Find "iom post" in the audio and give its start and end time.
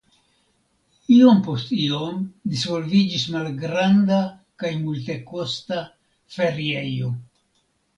1.15-1.73